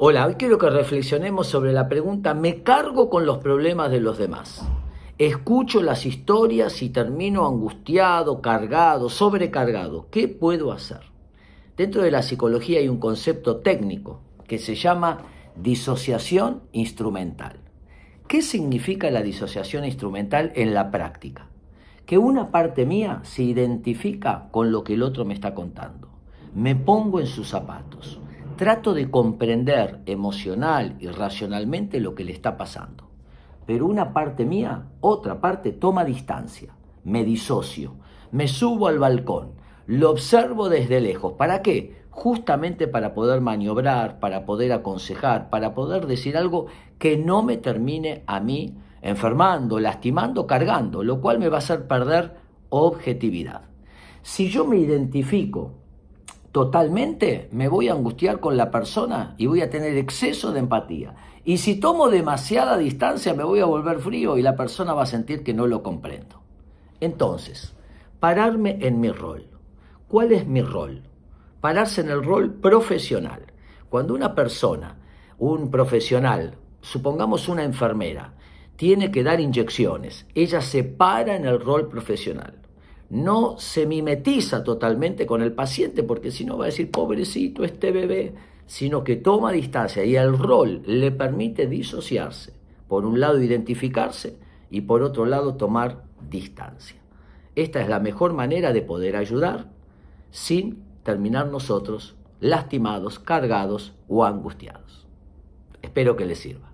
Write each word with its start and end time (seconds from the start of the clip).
Hola, 0.00 0.26
hoy 0.26 0.34
quiero 0.34 0.58
que 0.58 0.70
reflexionemos 0.70 1.48
sobre 1.48 1.72
la 1.72 1.88
pregunta, 1.88 2.32
¿me 2.32 2.62
cargo 2.62 3.10
con 3.10 3.26
los 3.26 3.38
problemas 3.38 3.90
de 3.90 4.00
los 4.00 4.16
demás? 4.16 4.64
Escucho 5.18 5.82
las 5.82 6.06
historias 6.06 6.82
y 6.82 6.90
termino 6.90 7.48
angustiado, 7.48 8.40
cargado, 8.40 9.08
sobrecargado. 9.08 10.06
¿Qué 10.12 10.28
puedo 10.28 10.70
hacer? 10.70 11.00
Dentro 11.76 12.02
de 12.02 12.12
la 12.12 12.22
psicología 12.22 12.78
hay 12.78 12.88
un 12.88 13.00
concepto 13.00 13.56
técnico 13.56 14.20
que 14.46 14.58
se 14.58 14.76
llama 14.76 15.18
disociación 15.56 16.62
instrumental. 16.70 17.58
¿Qué 18.28 18.40
significa 18.40 19.10
la 19.10 19.22
disociación 19.22 19.84
instrumental 19.84 20.52
en 20.54 20.74
la 20.74 20.92
práctica? 20.92 21.48
Que 22.06 22.18
una 22.18 22.52
parte 22.52 22.86
mía 22.86 23.18
se 23.24 23.42
identifica 23.42 24.46
con 24.52 24.70
lo 24.70 24.84
que 24.84 24.94
el 24.94 25.02
otro 25.02 25.24
me 25.24 25.34
está 25.34 25.56
contando. 25.56 26.08
Me 26.54 26.76
pongo 26.76 27.18
en 27.18 27.26
sus 27.26 27.48
zapatos 27.48 28.20
trato 28.58 28.92
de 28.92 29.10
comprender 29.10 30.00
emocional 30.04 30.96
y 31.00 31.06
racionalmente 31.06 32.00
lo 32.00 32.14
que 32.14 32.24
le 32.24 32.32
está 32.32 32.58
pasando. 32.58 33.08
Pero 33.64 33.86
una 33.86 34.12
parte 34.12 34.44
mía, 34.44 34.88
otra 35.00 35.40
parte, 35.40 35.72
toma 35.72 36.04
distancia, 36.04 36.74
me 37.04 37.24
disocio, 37.24 37.94
me 38.32 38.48
subo 38.48 38.88
al 38.88 38.98
balcón, 38.98 39.52
lo 39.86 40.10
observo 40.10 40.68
desde 40.68 41.00
lejos. 41.00 41.34
¿Para 41.34 41.62
qué? 41.62 42.02
Justamente 42.10 42.88
para 42.88 43.14
poder 43.14 43.40
maniobrar, 43.40 44.18
para 44.18 44.44
poder 44.44 44.72
aconsejar, 44.72 45.48
para 45.48 45.72
poder 45.72 46.06
decir 46.06 46.36
algo 46.36 46.66
que 46.98 47.16
no 47.16 47.42
me 47.42 47.56
termine 47.56 48.24
a 48.26 48.40
mí 48.40 48.74
enfermando, 49.00 49.78
lastimando, 49.78 50.46
cargando, 50.46 51.04
lo 51.04 51.20
cual 51.20 51.38
me 51.38 51.48
va 51.48 51.56
a 51.56 51.58
hacer 51.58 51.86
perder 51.86 52.34
objetividad. 52.70 53.62
Si 54.22 54.48
yo 54.50 54.66
me 54.66 54.78
identifico 54.78 55.74
totalmente, 56.52 57.48
me 57.52 57.68
voy 57.68 57.88
a 57.88 57.92
angustiar 57.92 58.40
con 58.40 58.56
la 58.56 58.70
persona 58.70 59.34
y 59.38 59.46
voy 59.46 59.60
a 59.60 59.70
tener 59.70 59.96
exceso 59.96 60.52
de 60.52 60.60
empatía. 60.60 61.14
Y 61.44 61.58
si 61.58 61.76
tomo 61.76 62.10
demasiada 62.10 62.76
distancia, 62.76 63.34
me 63.34 63.44
voy 63.44 63.60
a 63.60 63.64
volver 63.64 64.00
frío 64.00 64.36
y 64.36 64.42
la 64.42 64.56
persona 64.56 64.92
va 64.92 65.04
a 65.04 65.06
sentir 65.06 65.42
que 65.42 65.54
no 65.54 65.66
lo 65.66 65.82
comprendo. 65.82 66.42
Entonces, 67.00 67.74
pararme 68.20 68.78
en 68.80 69.00
mi 69.00 69.10
rol. 69.10 69.46
¿Cuál 70.08 70.32
es 70.32 70.46
mi 70.46 70.62
rol? 70.62 71.02
Pararse 71.60 72.00
en 72.00 72.10
el 72.10 72.24
rol 72.24 72.52
profesional. 72.54 73.52
Cuando 73.88 74.14
una 74.14 74.34
persona, 74.34 74.98
un 75.38 75.70
profesional, 75.70 76.56
supongamos 76.80 77.48
una 77.48 77.64
enfermera, 77.64 78.34
tiene 78.76 79.10
que 79.10 79.22
dar 79.22 79.40
inyecciones, 79.40 80.26
ella 80.34 80.60
se 80.60 80.84
para 80.84 81.34
en 81.34 81.46
el 81.46 81.60
rol 81.60 81.88
profesional 81.88 82.57
no 83.10 83.58
se 83.58 83.86
mimetiza 83.86 84.62
totalmente 84.62 85.26
con 85.26 85.42
el 85.42 85.52
paciente, 85.52 86.02
porque 86.02 86.30
si 86.30 86.44
no 86.44 86.58
va 86.58 86.64
a 86.64 86.66
decir, 86.66 86.90
pobrecito 86.90 87.64
este 87.64 87.90
bebé, 87.90 88.34
sino 88.66 89.02
que 89.02 89.16
toma 89.16 89.52
distancia 89.52 90.04
y 90.04 90.16
el 90.16 90.38
rol 90.38 90.82
le 90.84 91.10
permite 91.10 91.66
disociarse. 91.66 92.52
Por 92.86 93.06
un 93.06 93.18
lado, 93.20 93.42
identificarse 93.42 94.36
y 94.70 94.82
por 94.82 95.02
otro 95.02 95.24
lado, 95.24 95.54
tomar 95.56 96.04
distancia. 96.28 96.98
Esta 97.54 97.80
es 97.80 97.88
la 97.88 97.98
mejor 97.98 98.34
manera 98.34 98.72
de 98.72 98.82
poder 98.82 99.16
ayudar 99.16 99.70
sin 100.30 100.84
terminar 101.02 101.48
nosotros 101.48 102.14
lastimados, 102.40 103.18
cargados 103.18 103.94
o 104.06 104.24
angustiados. 104.24 105.06
Espero 105.82 106.16
que 106.16 106.26
les 106.26 106.38
sirva. 106.38 106.72